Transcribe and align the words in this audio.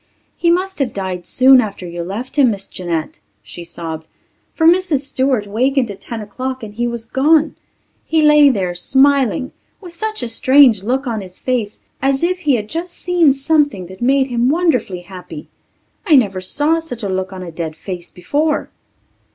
"He 0.35 0.49
must 0.49 0.79
have 0.79 0.95
died 0.95 1.27
soon 1.27 1.61
after 1.61 1.87
you 1.87 2.01
left 2.01 2.35
him, 2.35 2.49
Miss 2.49 2.65
Jeanette," 2.65 3.19
she 3.43 3.63
sobbed, 3.63 4.07
"for 4.51 4.65
Mrs. 4.65 5.01
Stewart 5.01 5.45
wakened 5.45 5.91
at 5.91 6.01
ten 6.01 6.21
o'clock 6.21 6.63
and 6.63 6.73
he 6.73 6.87
was 6.87 7.05
gone. 7.05 7.55
He 8.03 8.23
lay 8.23 8.49
there, 8.49 8.73
smiling, 8.73 9.51
with 9.79 9.93
such 9.93 10.23
a 10.23 10.27
strange 10.29 10.81
look 10.81 11.05
on 11.05 11.21
his 11.21 11.39
face 11.39 11.81
as 12.01 12.23
if 12.23 12.39
he 12.39 12.55
had 12.55 12.67
just 12.67 12.95
seen 12.95 13.31
something 13.31 13.85
that 13.85 14.01
made 14.01 14.25
him 14.25 14.49
wonderfully 14.49 15.01
happy. 15.01 15.49
I 16.03 16.15
never 16.15 16.41
saw 16.41 16.79
such 16.79 17.03
a 17.03 17.07
look 17.07 17.31
on 17.31 17.43
a 17.43 17.51
dead 17.51 17.75
face 17.75 18.09
before." 18.09 18.71